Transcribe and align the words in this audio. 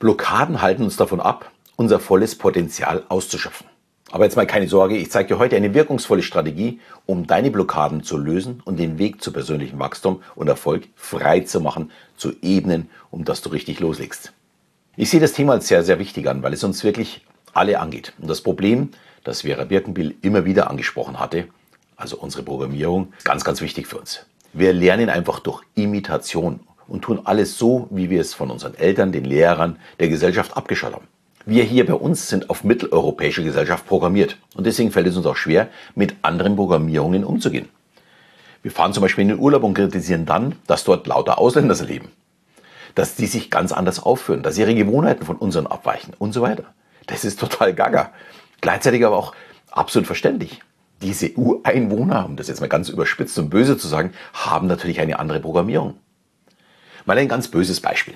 Blockaden 0.00 0.62
halten 0.62 0.82
uns 0.82 0.96
davon 0.96 1.20
ab, 1.20 1.50
unser 1.76 2.00
volles 2.00 2.34
Potenzial 2.34 3.04
auszuschöpfen. 3.10 3.66
Aber 4.10 4.24
jetzt 4.24 4.34
mal 4.34 4.46
keine 4.46 4.66
Sorge, 4.66 4.96
ich 4.96 5.10
zeige 5.10 5.28
dir 5.28 5.38
heute 5.38 5.56
eine 5.56 5.74
wirkungsvolle 5.74 6.22
Strategie, 6.22 6.80
um 7.04 7.26
deine 7.26 7.50
Blockaden 7.50 8.02
zu 8.02 8.16
lösen 8.16 8.62
und 8.64 8.78
den 8.78 8.98
Weg 8.98 9.22
zu 9.22 9.30
persönlichem 9.30 9.78
Wachstum 9.78 10.22
und 10.36 10.48
Erfolg 10.48 10.88
frei 10.96 11.40
zu 11.40 11.60
machen, 11.60 11.90
zu 12.16 12.32
ebnen, 12.40 12.88
um 13.10 13.26
dass 13.26 13.42
du 13.42 13.50
richtig 13.50 13.78
loslegst. 13.80 14.32
Ich 14.96 15.10
sehe 15.10 15.20
das 15.20 15.34
Thema 15.34 15.52
als 15.52 15.68
sehr, 15.68 15.84
sehr 15.84 15.98
wichtig 15.98 16.26
an, 16.26 16.42
weil 16.42 16.54
es 16.54 16.64
uns 16.64 16.82
wirklich 16.82 17.26
alle 17.52 17.78
angeht. 17.78 18.14
Und 18.18 18.30
das 18.30 18.40
Problem, 18.40 18.88
das 19.22 19.42
Vera 19.42 19.64
Birkenbill 19.64 20.14
immer 20.22 20.46
wieder 20.46 20.70
angesprochen 20.70 21.20
hatte, 21.20 21.46
also 21.98 22.16
unsere 22.16 22.42
Programmierung, 22.42 23.12
ganz, 23.24 23.44
ganz 23.44 23.60
wichtig 23.60 23.86
für 23.86 23.98
uns. 23.98 24.24
Wir 24.54 24.72
lernen 24.72 25.10
einfach 25.10 25.40
durch 25.40 25.62
Imitation 25.74 26.60
und 26.90 27.02
tun 27.02 27.20
alles 27.24 27.56
so, 27.56 27.86
wie 27.90 28.10
wir 28.10 28.20
es 28.20 28.34
von 28.34 28.50
unseren 28.50 28.74
Eltern, 28.74 29.12
den 29.12 29.24
Lehrern, 29.24 29.76
der 30.00 30.08
Gesellschaft 30.08 30.56
abgeschaut 30.56 30.92
haben. 30.92 31.06
Wir 31.46 31.64
hier 31.64 31.86
bei 31.86 31.94
uns 31.94 32.28
sind 32.28 32.50
auf 32.50 32.64
mitteleuropäische 32.64 33.42
Gesellschaft 33.42 33.86
programmiert 33.86 34.36
und 34.54 34.66
deswegen 34.66 34.90
fällt 34.90 35.06
es 35.06 35.16
uns 35.16 35.24
auch 35.24 35.36
schwer, 35.36 35.68
mit 35.94 36.16
anderen 36.20 36.56
Programmierungen 36.56 37.24
umzugehen. 37.24 37.68
Wir 38.62 38.70
fahren 38.70 38.92
zum 38.92 39.00
Beispiel 39.00 39.22
in 39.22 39.28
den 39.28 39.38
Urlaub 39.38 39.62
und 39.62 39.72
kritisieren 39.72 40.26
dann, 40.26 40.56
dass 40.66 40.84
dort 40.84 41.06
lauter 41.06 41.38
Ausländer 41.38 41.74
leben, 41.76 42.10
dass 42.94 43.14
die 43.14 43.26
sich 43.26 43.50
ganz 43.50 43.72
anders 43.72 44.02
aufführen, 44.02 44.42
dass 44.42 44.58
ihre 44.58 44.74
Gewohnheiten 44.74 45.24
von 45.24 45.36
unseren 45.36 45.66
abweichen 45.66 46.12
und 46.18 46.32
so 46.32 46.42
weiter. 46.42 46.64
Das 47.06 47.24
ist 47.24 47.40
total 47.40 47.72
gaga. 47.72 48.10
Gleichzeitig 48.60 49.06
aber 49.06 49.16
auch 49.16 49.34
absolut 49.70 50.06
verständlich. 50.06 50.60
Diese 51.00 51.32
Ureinwohner, 51.32 52.26
um 52.26 52.36
das 52.36 52.48
jetzt 52.48 52.60
mal 52.60 52.68
ganz 52.68 52.90
überspitzt 52.90 53.38
und 53.38 53.48
böse 53.48 53.78
zu 53.78 53.88
sagen, 53.88 54.12
haben 54.34 54.66
natürlich 54.66 55.00
eine 55.00 55.18
andere 55.18 55.40
Programmierung. 55.40 55.94
Mal 57.04 57.18
ein 57.18 57.28
ganz 57.28 57.48
böses 57.48 57.80
Beispiel. 57.80 58.14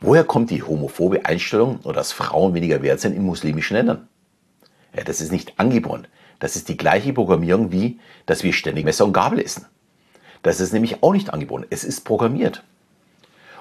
Woher 0.00 0.24
kommt 0.24 0.50
die 0.50 0.62
homophobe 0.62 1.24
Einstellung, 1.24 1.80
dass 1.82 2.12
Frauen 2.12 2.54
weniger 2.54 2.82
wert 2.82 3.00
sind 3.00 3.14
in 3.14 3.22
muslimischen 3.22 3.76
Ländern? 3.76 4.08
Ja, 4.96 5.04
das 5.04 5.20
ist 5.20 5.32
nicht 5.32 5.58
angeboren. 5.58 6.06
Das 6.40 6.56
ist 6.56 6.68
die 6.68 6.76
gleiche 6.76 7.12
Programmierung 7.12 7.72
wie, 7.72 8.00
dass 8.26 8.42
wir 8.42 8.52
ständig 8.52 8.84
Messer 8.84 9.04
und 9.04 9.12
Gabel 9.12 9.40
essen. 9.40 9.66
Das 10.42 10.60
ist 10.60 10.72
nämlich 10.72 11.02
auch 11.02 11.12
nicht 11.12 11.32
angeboren. 11.32 11.64
Es 11.70 11.84
ist 11.84 12.02
programmiert. 12.02 12.62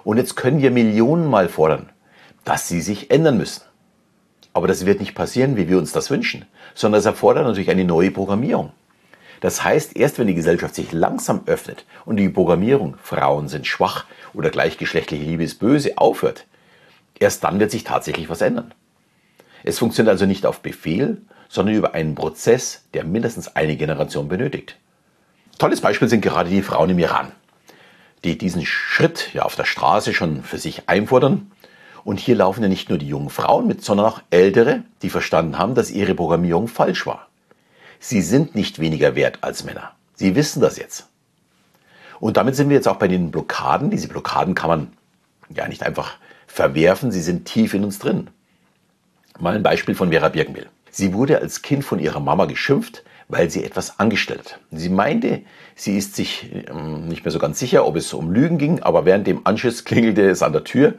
Und 0.03 0.17
jetzt 0.17 0.35
können 0.35 0.61
wir 0.61 0.69
Millionen 0.69 1.29
Mal 1.29 1.47
fordern, 1.47 1.89
dass 2.43 2.67
sie 2.67 2.81
sich 2.81 3.09
ändern 3.09 3.37
müssen. 3.37 3.63
Aber 4.53 4.67
das 4.67 4.85
wird 4.85 4.99
nicht 4.99 5.15
passieren, 5.15 5.55
wie 5.55 5.69
wir 5.69 5.77
uns 5.77 5.93
das 5.93 6.11
wünschen, 6.11 6.45
sondern 6.75 6.99
es 6.99 7.05
erfordert 7.05 7.45
natürlich 7.45 7.71
eine 7.71 7.85
neue 7.85 8.11
Programmierung. 8.11 8.71
Das 9.43 9.61
heißt, 9.61 9.97
erst 9.97 10.19
wenn 10.19 10.27
die 10.27 10.35
Gesellschaft 10.35 10.73
sich 10.73 10.93
langsam 10.93 11.41
öffnet 11.47 11.85
und 12.05 12.15
die 12.15 12.29
Programmierung 12.29 12.95
Frauen 13.03 13.49
sind 13.49 13.67
schwach 13.67 14.05
oder 14.33 14.49
gleichgeschlechtliche 14.49 15.25
Liebe 15.25 15.43
ist 15.43 15.59
böse 15.59 15.97
aufhört, 15.97 16.45
erst 17.19 17.43
dann 17.43 17.59
wird 17.59 17.69
sich 17.69 17.83
tatsächlich 17.83 18.29
was 18.29 18.39
ändern. 18.39 18.73
Es 19.65 19.79
funktioniert 19.79 20.13
also 20.13 20.25
nicht 20.25 20.45
auf 20.45 20.61
Befehl, 20.61 21.21
sondern 21.49 21.75
über 21.75 21.93
einen 21.93 22.15
Prozess, 22.15 22.85
der 22.93 23.03
mindestens 23.03 23.53
eine 23.53 23.75
Generation 23.75 24.29
benötigt. 24.29 24.77
Tolles 25.59 25.81
Beispiel 25.81 26.07
sind 26.07 26.21
gerade 26.21 26.49
die 26.49 26.61
Frauen 26.61 26.91
im 26.91 26.99
Iran, 26.99 27.33
die 28.23 28.37
diesen 28.37 28.65
Schritt 28.65 29.33
ja 29.33 29.41
auf 29.41 29.57
der 29.57 29.65
Straße 29.65 30.13
schon 30.13 30.41
für 30.43 30.57
sich 30.57 30.87
einfordern. 30.87 31.51
Und 32.05 32.21
hier 32.21 32.35
laufen 32.35 32.63
ja 32.63 32.69
nicht 32.69 32.87
nur 32.87 32.97
die 32.97 33.09
jungen 33.09 33.29
Frauen 33.29 33.67
mit, 33.67 33.83
sondern 33.83 34.05
auch 34.05 34.21
Ältere, 34.29 34.83
die 35.01 35.09
verstanden 35.09 35.57
haben, 35.57 35.75
dass 35.75 35.91
ihre 35.91 36.15
Programmierung 36.15 36.69
falsch 36.69 37.05
war. 37.05 37.27
Sie 38.05 38.21
sind 38.21 38.53
nicht 38.53 38.79
weniger 38.79 39.15
wert 39.15 39.37
als 39.39 39.63
Männer. 39.63 39.93
Sie 40.13 40.35
wissen 40.35 40.59
das 40.61 40.77
jetzt. 40.77 41.07
Und 42.19 42.35
damit 42.35 42.53
sind 42.57 42.67
wir 42.67 42.75
jetzt 42.75 42.89
auch 42.89 42.97
bei 42.97 43.07
den 43.07 43.31
Blockaden. 43.31 43.91
Diese 43.91 44.09
Blockaden 44.09 44.55
kann 44.55 44.69
man 44.69 44.93
ja 45.55 45.69
nicht 45.69 45.83
einfach 45.83 46.17
verwerfen, 46.45 47.13
sie 47.13 47.21
sind 47.21 47.45
tief 47.45 47.73
in 47.73 47.85
uns 47.85 47.99
drin. 47.99 48.29
Mal 49.39 49.55
ein 49.55 49.63
Beispiel 49.63 49.95
von 49.95 50.11
Vera 50.11 50.27
Birkenbill. 50.27 50.67
Sie 50.91 51.13
wurde 51.13 51.39
als 51.39 51.61
Kind 51.61 51.85
von 51.85 51.97
ihrer 51.97 52.19
Mama 52.19 52.43
geschimpft, 52.43 53.05
weil 53.29 53.49
sie 53.49 53.63
etwas 53.63 54.01
angestellt 54.01 54.53
hat. 54.53 54.59
Sie 54.71 54.89
meinte, 54.89 55.43
sie 55.73 55.97
ist 55.97 56.17
sich 56.17 56.51
ähm, 56.67 57.07
nicht 57.07 57.23
mehr 57.23 57.31
so 57.31 57.39
ganz 57.39 57.57
sicher, 57.57 57.87
ob 57.87 57.95
es 57.95 58.11
um 58.11 58.31
Lügen 58.31 58.57
ging, 58.57 58.83
aber 58.83 59.05
während 59.05 59.27
dem 59.27 59.47
Anschiss 59.47 59.85
klingelte 59.85 60.29
es 60.29 60.43
an 60.43 60.51
der 60.51 60.65
Tür 60.65 60.95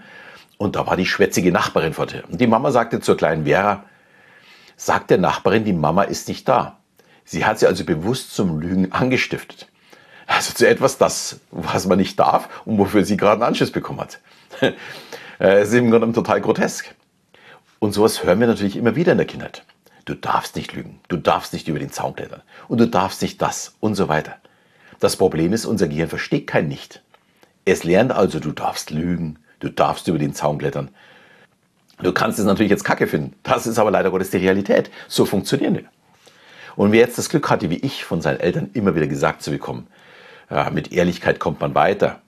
und 0.56 0.75
da 0.75 0.87
war 0.87 0.97
die 0.97 1.04
schwätzige 1.04 1.53
Nachbarin 1.53 1.93
vor 1.93 2.06
der. 2.06 2.26
Und 2.31 2.41
die 2.41 2.47
Mama 2.47 2.70
sagte 2.70 3.00
zur 3.00 3.19
kleinen 3.19 3.44
Vera, 3.44 3.84
sagt 4.78 5.10
der 5.10 5.19
Nachbarin, 5.19 5.64
die 5.64 5.75
Mama 5.75 6.04
ist 6.04 6.28
nicht 6.28 6.48
da. 6.48 6.78
Sie 7.25 7.45
hat 7.45 7.59
sie 7.59 7.67
also 7.67 7.85
bewusst 7.85 8.35
zum 8.35 8.59
Lügen 8.61 8.93
angestiftet. 8.93 9.69
Also 10.27 10.55
zu 10.55 10.67
etwas, 10.67 10.99
das, 10.99 11.41
was 11.51 11.87
man 11.87 11.99
nicht 11.99 12.19
darf 12.19 12.49
und 12.65 12.79
wofür 12.79 13.05
sie 13.05 13.17
gerade 13.17 13.35
einen 13.35 13.49
Anschluss 13.49 13.71
bekommen 13.71 14.01
hat. 14.01 14.21
Es 15.41 15.71
ist 15.71 15.75
im 15.75 15.91
Grunde 15.91 16.12
total 16.12 16.41
grotesk. 16.41 16.95
Und 17.81 17.93
sowas 17.93 18.23
hören 18.23 18.39
wir 18.39 18.47
natürlich 18.47 18.77
immer 18.77 18.95
wieder 18.95 19.12
in 19.12 19.19
der 19.19 19.27
Kindheit. 19.27 19.65
Du 20.05 20.15
darfst 20.15 20.55
nicht 20.55 20.73
lügen, 20.73 21.01
du 21.09 21.17
darfst 21.17 21.53
nicht 21.53 21.67
über 21.67 21.79
den 21.81 21.91
Zaun 21.91 22.15
klettern 22.15 22.43
und 22.69 22.79
du 22.79 22.87
darfst 22.87 23.21
nicht 23.21 23.43
das 23.43 23.75
und 23.81 23.95
so 23.95 24.09
weiter. 24.09 24.37
Das 25.01 25.17
Problem 25.17 25.53
ist, 25.53 25.67
unser 25.67 25.89
Gehirn 25.89 26.09
versteht 26.09 26.47
kein 26.47 26.69
Nicht. 26.69 27.03
Es 27.65 27.85
lernt 27.85 28.12
also, 28.12 28.39
du 28.39 28.53
darfst 28.53 28.91
lügen, 28.91 29.39
du 29.61 29.71
darfst 29.71 30.06
über 30.09 30.19
den 30.19 30.35
Zaun 30.35 30.59
klettern. 30.59 30.91
Du 32.03 32.12
kannst 32.12 32.39
es 32.39 32.45
natürlich 32.45 32.71
jetzt 32.71 32.85
kacke 32.85 33.06
finden. 33.06 33.35
Das 33.43 33.67
ist 33.67 33.79
aber 33.79 33.91
leider 33.91 34.11
Gottes 34.11 34.31
die 34.31 34.39
Realität. 34.39 34.91
So 35.09 35.25
funktionieren 35.25 35.75
wir. 35.75 35.85
Und 36.77 36.93
wer 36.93 37.01
jetzt 37.01 37.19
das 37.19 37.29
Glück 37.29 37.51
hatte, 37.51 37.71
wie 37.71 37.77
ich, 37.77 38.05
von 38.05 38.21
seinen 38.21 38.41
Eltern 38.41 38.71
immer 38.73 38.95
wieder 38.95 39.07
gesagt 39.07 39.43
zu 39.43 39.51
bekommen, 39.51 39.87
ja, 40.51 40.71
mit 40.71 40.93
Ehrlichkeit 40.93 41.39
kommt 41.39 41.61
man 41.61 41.75
weiter, 41.75 42.21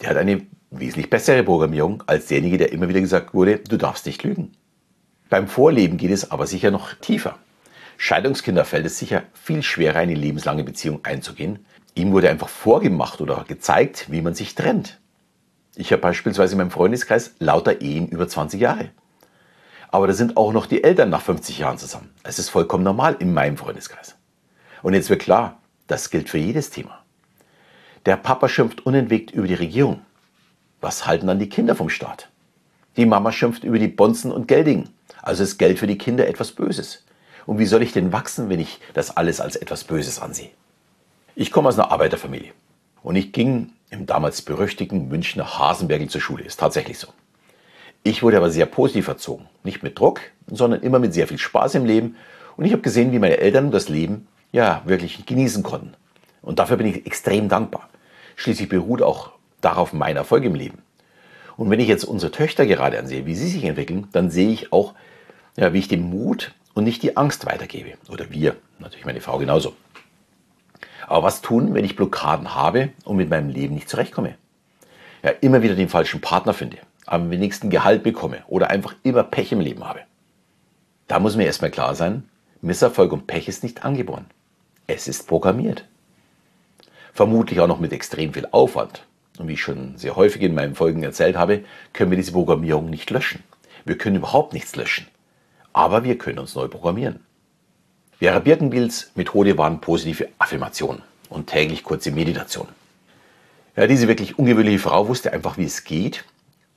der 0.00 0.10
hat 0.10 0.16
eine 0.16 0.42
wesentlich 0.70 1.10
bessere 1.10 1.42
Programmierung 1.42 2.02
als 2.06 2.26
derjenige, 2.26 2.58
der 2.58 2.72
immer 2.72 2.88
wieder 2.88 3.00
gesagt 3.00 3.34
wurde, 3.34 3.58
du 3.58 3.76
darfst 3.76 4.06
nicht 4.06 4.22
lügen. 4.22 4.52
Beim 5.30 5.48
Vorleben 5.48 5.96
geht 5.96 6.10
es 6.10 6.30
aber 6.30 6.46
sicher 6.46 6.70
noch 6.70 6.94
tiefer. 6.94 7.38
Scheidungskinder 7.96 8.64
fällt 8.64 8.86
es 8.86 8.98
sicher 8.98 9.22
viel 9.32 9.62
schwerer, 9.62 10.00
eine 10.00 10.14
lebenslange 10.14 10.64
Beziehung 10.64 11.00
einzugehen. 11.04 11.64
Ihm 11.94 12.12
wurde 12.12 12.28
einfach 12.28 12.48
vorgemacht 12.48 13.20
oder 13.20 13.44
gezeigt, 13.46 14.10
wie 14.10 14.20
man 14.20 14.34
sich 14.34 14.54
trennt. 14.54 15.00
Ich 15.76 15.92
habe 15.92 16.02
beispielsweise 16.02 16.52
in 16.52 16.58
meinem 16.58 16.70
Freundeskreis 16.70 17.34
lauter 17.38 17.80
Ehen 17.80 18.08
über 18.08 18.28
20 18.28 18.60
Jahre. 18.60 18.90
Aber 19.94 20.08
da 20.08 20.12
sind 20.12 20.36
auch 20.36 20.52
noch 20.52 20.66
die 20.66 20.82
Eltern 20.82 21.08
nach 21.08 21.22
50 21.22 21.58
Jahren 21.58 21.78
zusammen. 21.78 22.10
Es 22.24 22.40
ist 22.40 22.48
vollkommen 22.48 22.82
normal 22.82 23.14
in 23.20 23.32
meinem 23.32 23.56
Freundeskreis. 23.56 24.16
Und 24.82 24.92
jetzt 24.92 25.08
wird 25.08 25.22
klar, 25.22 25.60
das 25.86 26.10
gilt 26.10 26.28
für 26.28 26.38
jedes 26.38 26.70
Thema. 26.70 27.04
Der 28.04 28.16
Papa 28.16 28.48
schimpft 28.48 28.84
unentwegt 28.86 29.30
über 29.30 29.46
die 29.46 29.54
Regierung. 29.54 30.02
Was 30.80 31.06
halten 31.06 31.28
dann 31.28 31.38
die 31.38 31.48
Kinder 31.48 31.76
vom 31.76 31.90
Staat? 31.90 32.28
Die 32.96 33.06
Mama 33.06 33.30
schimpft 33.30 33.62
über 33.62 33.78
die 33.78 33.86
Bonzen 33.86 34.32
und 34.32 34.48
Geldigen. 34.48 34.88
Also 35.22 35.44
ist 35.44 35.58
Geld 35.58 35.78
für 35.78 35.86
die 35.86 35.96
Kinder 35.96 36.26
etwas 36.26 36.50
Böses. 36.50 37.04
Und 37.46 37.60
wie 37.60 37.66
soll 37.66 37.82
ich 37.82 37.92
denn 37.92 38.12
wachsen, 38.12 38.48
wenn 38.48 38.58
ich 38.58 38.80
das 38.94 39.16
alles 39.16 39.40
als 39.40 39.54
etwas 39.54 39.84
Böses 39.84 40.18
ansehe? 40.18 40.50
Ich 41.36 41.52
komme 41.52 41.68
aus 41.68 41.78
einer 41.78 41.92
Arbeiterfamilie. 41.92 42.50
Und 43.04 43.14
ich 43.14 43.30
ging 43.30 43.70
im 43.90 44.06
damals 44.06 44.42
berüchtigten 44.42 45.06
Münchner 45.06 45.56
Hasenbergel 45.56 46.08
zur 46.08 46.20
Schule. 46.20 46.42
Ist 46.42 46.58
tatsächlich 46.58 46.98
so. 46.98 47.12
Ich 48.06 48.22
wurde 48.22 48.36
aber 48.36 48.50
sehr 48.50 48.66
positiv 48.66 49.08
erzogen. 49.08 49.48
Nicht 49.64 49.82
mit 49.82 49.98
Druck, 49.98 50.20
sondern 50.46 50.82
immer 50.82 50.98
mit 50.98 51.14
sehr 51.14 51.26
viel 51.26 51.38
Spaß 51.38 51.74
im 51.74 51.86
Leben. 51.86 52.16
Und 52.56 52.66
ich 52.66 52.72
habe 52.72 52.82
gesehen, 52.82 53.12
wie 53.12 53.18
meine 53.18 53.38
Eltern 53.38 53.70
das 53.70 53.88
Leben 53.88 54.28
ja 54.52 54.82
wirklich 54.84 55.24
genießen 55.24 55.62
konnten. 55.62 55.94
Und 56.42 56.58
dafür 56.58 56.76
bin 56.76 56.86
ich 56.86 57.06
extrem 57.06 57.48
dankbar. 57.48 57.88
Schließlich 58.36 58.68
beruht 58.68 59.00
auch 59.00 59.32
darauf 59.62 59.94
mein 59.94 60.16
Erfolg 60.16 60.44
im 60.44 60.54
Leben. 60.54 60.82
Und 61.56 61.70
wenn 61.70 61.80
ich 61.80 61.88
jetzt 61.88 62.04
unsere 62.04 62.30
Töchter 62.30 62.66
gerade 62.66 62.98
ansehe, 62.98 63.24
wie 63.24 63.34
sie 63.34 63.48
sich 63.48 63.64
entwickeln, 63.64 64.06
dann 64.12 64.30
sehe 64.30 64.50
ich 64.50 64.70
auch, 64.70 64.92
ja, 65.56 65.72
wie 65.72 65.78
ich 65.78 65.88
den 65.88 66.02
Mut 66.02 66.52
und 66.74 66.84
nicht 66.84 67.02
die 67.02 67.16
Angst 67.16 67.46
weitergebe. 67.46 67.94
Oder 68.10 68.30
wir, 68.30 68.56
natürlich 68.80 69.06
meine 69.06 69.22
Frau 69.22 69.38
genauso. 69.38 69.74
Aber 71.06 71.22
was 71.22 71.40
tun, 71.40 71.72
wenn 71.72 71.86
ich 71.86 71.96
Blockaden 71.96 72.54
habe 72.54 72.90
und 73.04 73.16
mit 73.16 73.30
meinem 73.30 73.48
Leben 73.48 73.74
nicht 73.74 73.88
zurechtkomme? 73.88 74.34
Ja, 75.22 75.30
immer 75.40 75.62
wieder 75.62 75.74
den 75.74 75.88
falschen 75.88 76.20
Partner 76.20 76.52
finde, 76.52 76.76
am 77.06 77.30
wenigsten 77.30 77.70
Gehalt 77.70 78.02
bekomme 78.02 78.42
oder 78.46 78.70
einfach 78.70 78.94
immer 79.02 79.22
Pech 79.22 79.52
im 79.52 79.60
Leben 79.60 79.84
habe. 79.84 80.00
Da 81.06 81.18
muss 81.18 81.36
mir 81.36 81.44
erstmal 81.44 81.70
klar 81.70 81.94
sein, 81.94 82.28
Misserfolg 82.62 83.12
und 83.12 83.26
Pech 83.26 83.48
ist 83.48 83.62
nicht 83.62 83.84
angeboren. 83.84 84.26
Es 84.86 85.06
ist 85.08 85.26
programmiert. 85.26 85.84
Vermutlich 87.12 87.60
auch 87.60 87.66
noch 87.66 87.80
mit 87.80 87.92
extrem 87.92 88.32
viel 88.32 88.48
Aufwand. 88.50 89.04
Und 89.38 89.48
wie 89.48 89.54
ich 89.54 89.62
schon 89.62 89.96
sehr 89.96 90.16
häufig 90.16 90.42
in 90.42 90.54
meinen 90.54 90.74
Folgen 90.74 91.02
erzählt 91.02 91.36
habe, 91.36 91.64
können 91.92 92.10
wir 92.10 92.16
diese 92.16 92.32
Programmierung 92.32 92.88
nicht 92.88 93.10
löschen. 93.10 93.42
Wir 93.84 93.98
können 93.98 94.16
überhaupt 94.16 94.52
nichts 94.52 94.76
löschen. 94.76 95.06
Aber 95.72 96.04
wir 96.04 96.16
können 96.16 96.38
uns 96.38 96.54
neu 96.54 96.68
programmieren. 96.68 97.20
Vera 98.18 98.38
Birkenbilds 98.38 99.10
Methode 99.14 99.58
waren 99.58 99.80
positive 99.80 100.28
Affirmationen 100.38 101.02
und 101.28 101.48
täglich 101.48 101.82
kurze 101.82 102.12
Meditation. 102.12 102.68
Ja, 103.76 103.86
diese 103.86 104.06
wirklich 104.06 104.38
ungewöhnliche 104.38 104.78
Frau 104.78 105.08
wusste 105.08 105.32
einfach, 105.32 105.58
wie 105.58 105.64
es 105.64 105.84
geht 105.84 106.24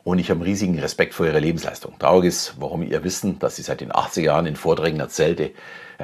und 0.07 0.19
ich 0.19 0.29
habe 0.29 0.45
riesigen 0.45 0.79
Respekt 0.79 1.13
vor 1.13 1.25
ihrer 1.25 1.41
Lebensleistung. 1.41 1.99
Traurig 1.99 2.29
ist, 2.29 2.53
warum 2.59 2.81
ihr 2.81 3.03
Wissen, 3.03 3.39
dass 3.39 3.57
sie 3.57 3.61
seit 3.61 3.81
den 3.81 3.91
80er 3.91 4.21
Jahren 4.21 4.45
in 4.45 4.55
Vorträgen 4.55 5.01
erzählte, 5.01 5.51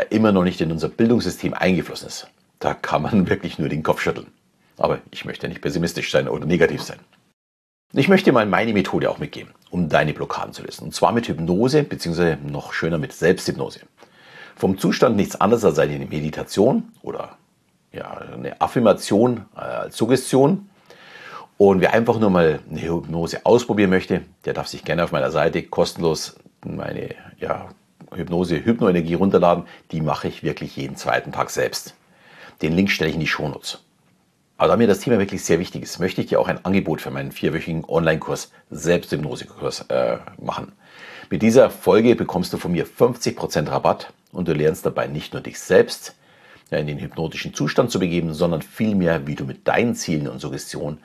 immer 0.10 0.34
noch 0.34 0.44
nicht 0.44 0.60
in 0.60 0.74
unser 0.74 0.90
Bildungssystem 0.90 1.54
eingeflossen 1.54 2.10
ist. 2.10 2.28
Da 2.60 2.74
kann 2.74 3.02
man 3.02 3.30
wirklich 3.30 3.60
nur 3.60 3.70
den 3.70 3.82
Kopf 3.82 4.02
schütteln. 4.02 4.28
Aber 4.76 5.00
ich 5.12 5.24
möchte 5.24 5.48
nicht 5.48 5.62
pessimistisch 5.62 6.12
sein 6.12 6.28
oder 6.28 6.46
negativ 6.46 6.82
sein. 6.82 7.00
Ich 7.94 8.10
möchte 8.10 8.34
mal 8.34 8.46
meine 8.46 8.74
Methode 8.74 9.10
auch 9.10 9.20
mitgeben, 9.20 9.54
um 9.70 9.88
deine 9.88 10.12
Blockaden 10.12 10.52
zu 10.52 10.64
lösen. 10.64 10.84
Und 10.84 10.94
zwar 10.94 11.14
mit 11.14 11.30
Hypnose, 11.30 11.84
beziehungsweise 11.84 12.38
noch 12.46 12.74
schöner 12.74 12.98
mit 12.98 13.14
Selbsthypnose. 13.14 13.80
Vom 14.58 14.78
Zustand 14.78 15.16
nichts 15.16 15.40
anderes 15.40 15.64
als 15.64 15.80
eine 15.80 15.98
Meditation 16.00 16.92
oder 17.04 17.38
ja, 17.94 18.12
eine 18.12 18.60
Affirmation 18.60 19.46
äh, 19.56 19.60
als 19.62 19.96
Suggestion. 19.96 20.68
Und 21.66 21.80
wer 21.80 21.94
einfach 21.94 22.20
nur 22.20 22.30
mal 22.30 22.60
eine 22.70 22.82
Hypnose 22.82 23.46
ausprobieren 23.46 23.90
möchte, 23.90 24.24
der 24.44 24.52
darf 24.52 24.68
sich 24.68 24.84
gerne 24.84 25.02
auf 25.02 25.14
meiner 25.14 25.32
Seite 25.32 25.64
kostenlos 25.64 26.36
meine 26.66 27.16
ja, 27.40 27.70
Hypnose, 28.14 28.66
Hypnoenergie 28.66 29.14
runterladen. 29.14 29.64
Die 29.94 30.02
mache 30.02 30.28
ich 30.28 30.44
wirklich 30.44 30.76
jeden 30.76 30.98
zweiten 30.98 31.32
Tag 31.32 31.52
selbst. 31.52 31.96
Den 32.62 32.74
Link 32.74 32.92
stelle 32.92 33.12
ich 33.12 33.16
in 33.16 33.22
die 33.22 33.28
Shownotes. 33.28 33.82
Aber 34.58 34.68
da 34.68 34.76
mir 34.76 34.88
das 34.88 35.00
Thema 35.00 35.20
wirklich 35.20 35.46
sehr 35.46 35.58
wichtig 35.58 35.84
ist, 35.84 36.02
möchte 36.02 36.20
ich 36.20 36.28
dir 36.28 36.42
auch 36.42 36.50
ein 36.50 36.66
Angebot 36.66 37.00
für 37.00 37.12
meinen 37.12 37.32
vierwöchigen 37.32 37.86
Online-Kurs 37.88 38.52
Selbsthypnosekurs 38.70 39.86
äh, 39.88 40.18
machen. 40.42 40.74
Mit 41.30 41.44
dieser 41.44 41.70
Folge 41.70 42.18
bekommst 42.18 42.52
du 42.52 42.58
von 42.58 42.74
mir 42.74 42.86
50% 42.86 43.72
Rabatt 43.72 44.12
und 44.34 44.50
du 44.50 44.54
lernst 44.54 44.86
dabei 44.86 45.08
nicht 45.08 45.32
nur 45.32 45.42
dich 45.42 45.62
selbst 45.62 46.14
in 46.72 46.88
den 46.88 47.00
hypnotischen 47.00 47.54
Zustand 47.54 47.90
zu 47.90 48.00
begeben, 48.00 48.34
sondern 48.34 48.62
vielmehr, 48.62 49.28
wie 49.28 49.36
du 49.36 49.46
mit 49.46 49.66
deinen 49.66 49.96
Zielen 49.96 50.28
und 50.28 50.42
Suggestionen 50.42 50.98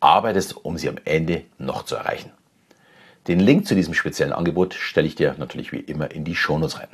arbeitest, 0.00 0.56
um 0.56 0.78
sie 0.78 0.88
am 0.88 0.98
Ende 1.04 1.44
noch 1.58 1.84
zu 1.84 1.96
erreichen. 1.96 2.30
Den 3.26 3.40
Link 3.40 3.66
zu 3.66 3.74
diesem 3.74 3.94
speziellen 3.94 4.32
Angebot 4.32 4.74
stelle 4.74 5.06
ich 5.06 5.14
dir 5.14 5.34
natürlich 5.38 5.72
wie 5.72 5.80
immer 5.80 6.10
in 6.10 6.24
die 6.24 6.36
Shownotes 6.36 6.78
rein. 6.78 6.88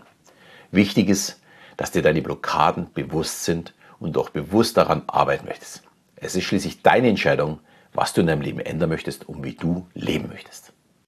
Wichtig 0.71 1.09
ist, 1.09 1.41
dass 1.77 1.93
dir 1.93 2.03
deine 2.03 2.23
Blockaden 2.23 2.93
bewusst 2.93 3.45
sind 3.45 3.75
und 4.01 4.17
auch 4.17 4.31
bewusst 4.31 4.77
daran 4.77 5.03
arbeiten 5.07 5.47
möchtest. 5.47 5.83
Es 6.17 6.35
ist 6.35 6.45
schließlich 6.45 6.83
deine 6.83 7.09
Entscheidung, 7.09 7.61
was 7.93 8.13
du 8.13 8.21
in 8.21 8.27
deinem 8.27 8.43
Leben 8.43 8.59
ändern 8.61 8.89
möchtest 8.89 9.29
und 9.29 9.45
wie 9.45 9.55
du 9.55 9.87
leben 9.95 10.29
möchtest. 10.29 10.73